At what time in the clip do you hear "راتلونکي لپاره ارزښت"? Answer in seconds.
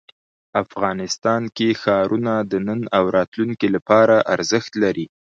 3.17-4.71